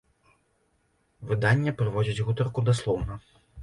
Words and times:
Выданне 1.33 1.77
прыводзіць 1.85 2.25
гутарку 2.31 2.69
даслоўна. 2.75 3.25